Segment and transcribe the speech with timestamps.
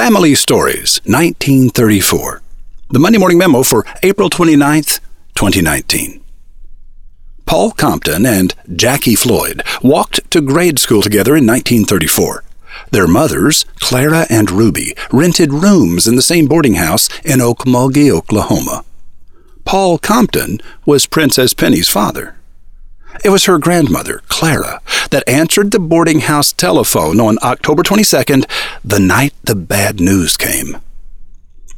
[0.00, 2.40] Family Stories, 1934.
[2.88, 4.98] The Monday Morning Memo for April 29th,
[5.34, 6.24] 2019.
[7.44, 12.42] Paul Compton and Jackie Floyd walked to grade school together in 1934.
[12.90, 18.86] Their mothers, Clara and Ruby, rented rooms in the same boarding house in Okmulgee, Oklahoma.
[19.66, 22.39] Paul Compton was Princess Penny's father.
[23.22, 24.80] It was her grandmother, Clara,
[25.10, 28.48] that answered the boarding house telephone on October 22nd,
[28.82, 30.78] the night the bad news came.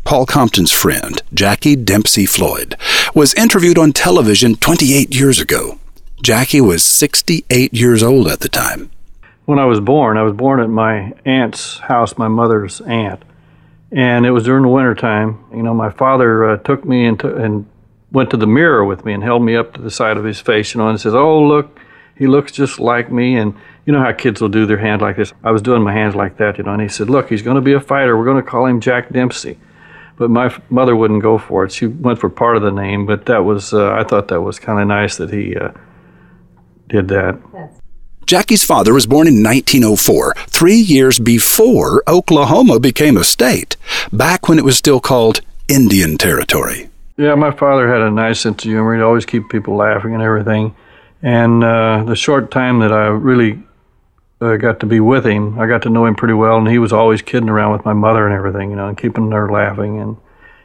[0.05, 2.77] Paul Compton's friend, Jackie Dempsey Floyd,
[3.15, 5.79] was interviewed on television 28 years ago.
[6.23, 8.91] Jackie was 68 years old at the time.
[9.45, 13.25] When I was born, I was born at my aunt's house, my mother's aunt.
[13.91, 15.45] And it was during the wintertime.
[15.53, 17.67] You know, my father uh, took me into, and
[18.13, 20.41] went to the mirror with me and held me up to the side of his
[20.41, 21.81] face, you know, and says, Oh, look,
[22.17, 23.37] he looks just like me.
[23.37, 23.55] And
[23.87, 25.33] you know how kids will do their hand like this.
[25.43, 27.57] I was doing my hands like that, you know, and he said, Look, he's going
[27.57, 28.17] to be a fighter.
[28.17, 29.59] We're going to call him Jack Dempsey.
[30.17, 31.73] But my f- mother wouldn't go for it.
[31.73, 34.59] She went for part of the name, but that was, uh, I thought that was
[34.59, 35.71] kind of nice that he uh,
[36.89, 37.41] did that.
[38.27, 43.77] Jackie's father was born in 1904, three years before Oklahoma became a state,
[44.13, 46.92] back when it was still called Indian Territory.
[47.17, 48.95] Yeah, my father had a nice sense of humor.
[48.95, 50.75] He'd always keep people laughing and everything.
[51.21, 53.63] And uh, the short time that I really
[54.41, 56.57] uh, got to be with him, I got to know him pretty well.
[56.57, 59.31] And he was always kidding around with my mother and everything, you know, and keeping
[59.31, 60.01] her laughing.
[60.01, 60.17] And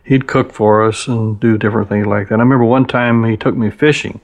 [0.06, 2.36] he'd cook for us and do different things like that.
[2.36, 4.22] I remember one time he took me fishing.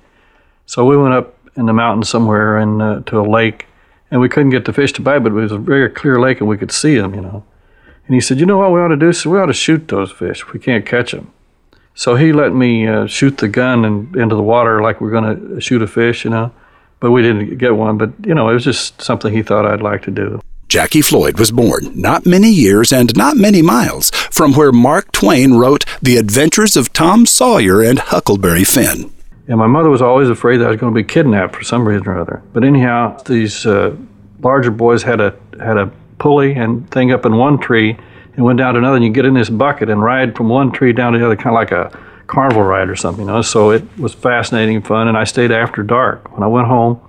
[0.65, 3.67] So we went up in the mountains somewhere and uh, to a lake,
[4.09, 6.39] and we couldn't get the fish to bite, but it was a very clear lake
[6.39, 7.43] and we could see them, you know.
[8.08, 9.11] And he said, "You know what we ought to do?
[9.11, 11.33] So we ought to shoot those fish we can't catch them."
[11.95, 15.55] So he let me uh, shoot the gun and into the water like we're going
[15.55, 16.52] to shoot a fish, you know.
[16.99, 17.97] But we didn't get one.
[17.97, 20.41] But you know, it was just something he thought I'd like to do.
[20.69, 25.53] Jackie Floyd was born not many years and not many miles from where Mark Twain
[25.53, 29.14] wrote The Adventures of Tom Sawyer and Huckleberry Finn.
[29.47, 31.87] And my mother was always afraid that I was going to be kidnapped for some
[31.87, 32.42] reason or other.
[32.54, 33.95] But anyhow, these uh,
[34.39, 37.98] larger boys had a had a pulley and thing up in one tree
[38.36, 38.95] and went down to another.
[38.95, 41.36] And you get in this bucket and ride from one tree down to the other,
[41.36, 43.42] kind of like a carnival ride or something, you know.
[43.42, 45.08] So it was fascinating fun.
[45.08, 46.32] And I stayed after dark.
[46.33, 47.02] When I went home,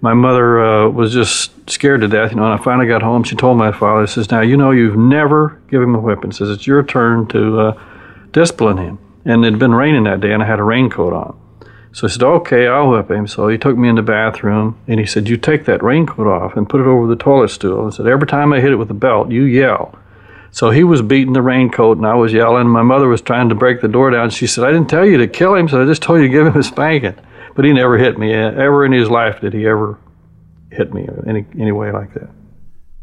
[0.00, 2.44] my mother uh, was just scared to death, you know.
[2.50, 3.22] And I finally got home.
[3.22, 6.32] She told my father, "says Now you know you've never given him a whipping.
[6.32, 7.84] Says it's your turn to uh,
[8.32, 11.38] discipline him." And it had been raining that day, and I had a raincoat on.
[11.92, 13.26] So I said, okay, I'll whip him.
[13.26, 16.56] So he took me in the bathroom and he said, you take that raincoat off
[16.56, 17.84] and put it over the toilet stool.
[17.84, 19.98] And said, every time I hit it with a belt, you yell.
[20.52, 22.68] So he was beating the raincoat and I was yelling.
[22.68, 24.30] My mother was trying to break the door down.
[24.30, 26.32] She said, I didn't tell you to kill him, so I just told you to
[26.32, 27.14] give him a spanking.
[27.54, 28.32] But he never hit me.
[28.32, 29.98] Eh, ever in his life did he ever
[30.70, 32.30] hit me any, any way like that.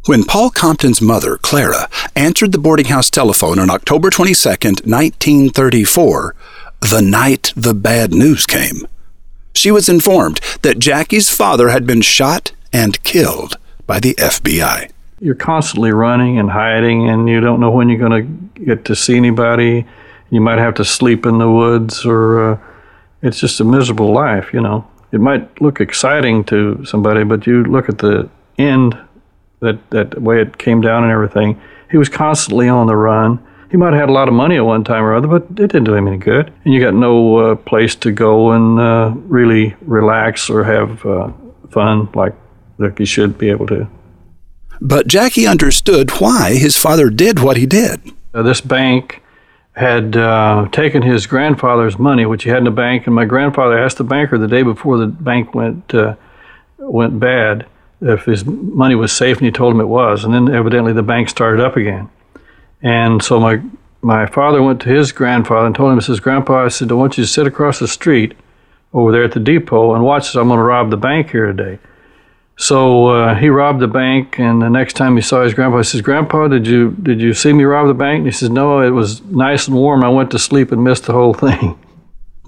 [0.06, 4.50] When Paul Compton's mother, Clara, answered the boarding house telephone on October 22,
[4.86, 6.36] 1934,
[6.80, 8.88] the night the bad news came,
[9.54, 14.92] she was informed that Jackie's father had been shot and killed by the FBI.
[15.20, 18.96] You're constantly running and hiding, and you don't know when you're going to get to
[18.96, 19.86] see anybody.
[20.30, 22.60] You might have to sleep in the woods, or uh,
[23.24, 24.88] it's just a miserable life, you know.
[25.12, 28.30] It might look exciting to somebody, but you look at the
[28.60, 28.96] end,
[29.62, 31.60] that, that way it came down and everything.
[31.90, 33.44] He was constantly on the run.
[33.72, 35.56] He might have had a lot of money at one time or other, but it
[35.56, 36.54] didn't do him any good.
[36.64, 41.32] And you got no uh, place to go and uh, really relax or have uh,
[41.72, 42.36] fun like,
[42.78, 43.90] like you should be able to.
[44.82, 48.02] But Jackie understood why his father did what he did.
[48.34, 49.22] Uh, this bank
[49.76, 53.78] had uh, taken his grandfather's money, which he had in the bank, and my grandfather
[53.78, 56.16] asked the banker the day before the bank went uh,
[56.80, 57.66] went bad
[58.02, 60.24] if his money was safe, and he told him it was.
[60.24, 62.10] And then evidently the bank started up again.
[62.82, 63.62] And so my
[64.02, 67.18] my father went to his grandfather and told him, "says Grandpa, I said I want
[67.18, 68.36] you to sit across the street
[68.94, 70.28] over there at the depot and watch.
[70.28, 70.36] This.
[70.36, 71.80] I'm going to rob the bank here today."
[72.58, 75.84] So uh, he robbed the bank, and the next time he saw his grandpa, he
[75.84, 78.82] says, "Grandpa, did you did you see me rob the bank?" And he says, "No,
[78.82, 80.04] it was nice and warm.
[80.04, 81.78] I went to sleep and missed the whole thing."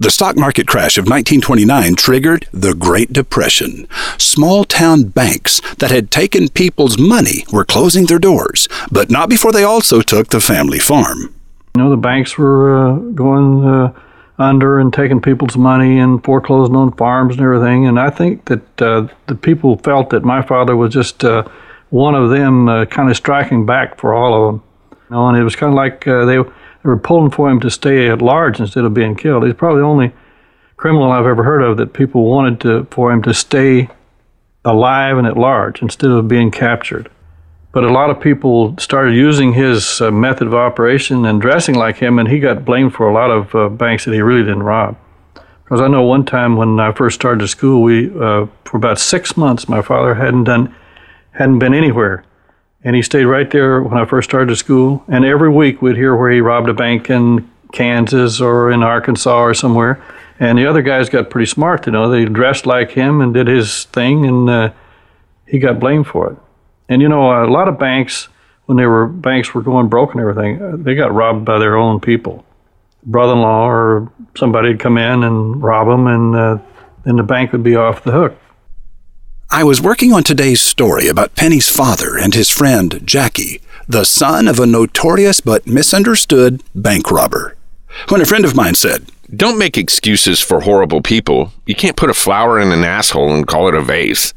[0.02, 3.86] The stock market crash of 1929 triggered the Great Depression.
[4.16, 9.52] Small town banks that had taken people's money were closing their doors, but not before
[9.52, 11.34] they also took the family farm.
[11.76, 13.92] You know, the banks were uh, going uh,
[14.40, 17.86] under and taking people's money and foreclosing on farms and everything.
[17.86, 21.44] And I think that uh, the people felt that my father was just uh,
[21.90, 24.62] one of them, uh, kind of striking back for all of them.
[24.90, 27.60] You know, and it was kind of like uh, they they were pulling for him
[27.60, 29.44] to stay at large instead of being killed.
[29.44, 30.12] He's probably the only
[30.78, 33.90] criminal I've ever heard of that people wanted to for him to stay
[34.64, 37.10] alive and at large instead of being captured.
[37.72, 41.98] But a lot of people started using his uh, method of operation and dressing like
[41.98, 44.64] him, and he got blamed for a lot of uh, banks that he really didn't
[44.64, 44.96] rob.
[45.62, 49.36] Because I know one time when I first started school, we uh, for about six
[49.36, 50.74] months, my father hadn't done,
[51.30, 52.24] hadn't been anywhere,
[52.82, 55.04] and he stayed right there when I first started school.
[55.06, 59.38] And every week we'd hear where he robbed a bank in Kansas or in Arkansas
[59.38, 60.02] or somewhere.
[60.40, 62.10] And the other guys got pretty smart, you know.
[62.10, 64.72] They dressed like him and did his thing, and uh,
[65.46, 66.38] he got blamed for it.
[66.90, 68.28] And you know, a lot of banks,
[68.66, 71.76] when they were banks were going broke and everything, uh, they got robbed by their
[71.76, 72.44] own people,
[73.04, 76.58] brother-in-law or somebody would come in and rob them, and uh,
[77.04, 78.36] then the bank would be off the hook.
[79.52, 84.48] I was working on today's story about Penny's father and his friend Jackie, the son
[84.48, 87.56] of a notorious but misunderstood bank robber.
[88.08, 91.52] When a friend of mine said, Don't make excuses for horrible people.
[91.66, 94.34] You can't put a flower in an asshole and call it a vase.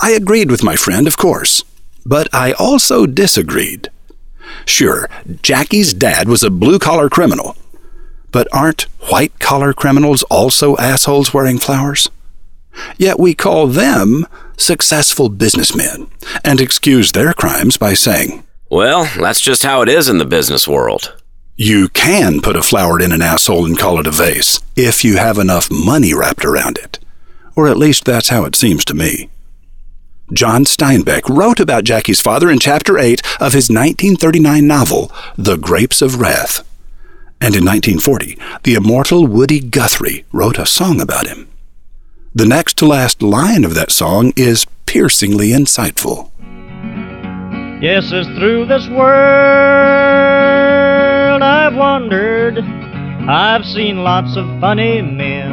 [0.00, 1.64] I agreed with my friend, of course,
[2.06, 3.90] but I also disagreed.
[4.64, 5.08] Sure,
[5.42, 7.56] Jackie's dad was a blue collar criminal,
[8.30, 12.08] but aren't white collar criminals also assholes wearing flowers?
[12.96, 16.10] Yet we call them successful businessmen
[16.44, 20.68] and excuse their crimes by saying, Well, that's just how it is in the business
[20.68, 21.14] world.
[21.56, 25.16] You can put a flower in an asshole and call it a vase if you
[25.16, 27.00] have enough money wrapped around it.
[27.56, 29.28] Or at least that's how it seems to me.
[30.32, 36.02] John Steinbeck wrote about Jackie's father in Chapter 8 of his 1939 novel, The Grapes
[36.02, 36.58] of Wrath.
[37.40, 41.48] And in 1940, the immortal Woody Guthrie wrote a song about him.
[42.34, 46.30] The next to last line of that song is piercingly insightful.
[47.80, 49.08] Yes, it's through this world
[51.42, 52.58] I've wandered.
[52.58, 55.47] I've seen lots of funny men.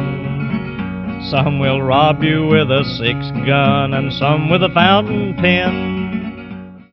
[1.30, 6.92] Some will rob you with a six gun and some with a fountain pen.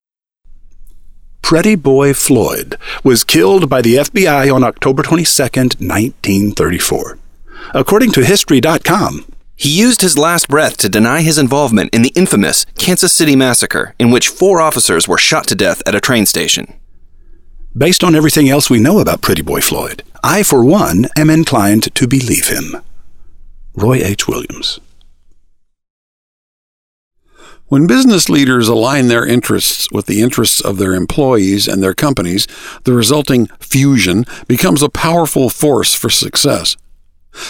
[1.44, 7.19] Pretty Boy Floyd was killed by the FBI on October 22, 1934.
[7.75, 9.25] According to History.com,
[9.56, 13.94] he used his last breath to deny his involvement in the infamous Kansas City massacre,
[14.00, 16.74] in which four officers were shot to death at a train station.
[17.77, 21.94] Based on everything else we know about Pretty Boy Floyd, I, for one, am inclined
[21.94, 22.77] to believe him.
[23.75, 24.28] Roy H.
[24.28, 24.80] Williams.
[27.68, 32.46] When business leaders align their interests with the interests of their employees and their companies,
[32.84, 36.78] the resulting fusion becomes a powerful force for success.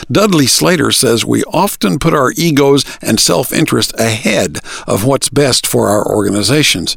[0.09, 5.67] Dudley Slater says we often put our egos and self interest ahead of what's best
[5.67, 6.95] for our organizations.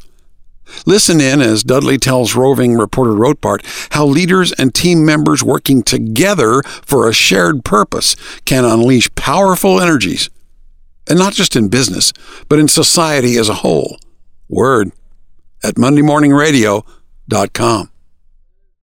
[0.84, 6.62] Listen in as Dudley tells roving reporter Rotbart how leaders and team members working together
[6.84, 10.30] for a shared purpose can unleash powerful energies.
[11.08, 12.12] And not just in business,
[12.48, 13.98] but in society as a whole.
[14.48, 14.92] Word
[15.62, 17.90] at MondayMorningRadio.com.